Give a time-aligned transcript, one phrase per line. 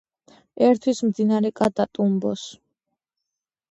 [0.67, 2.51] ერთვის მდინარე კატატუმბოს.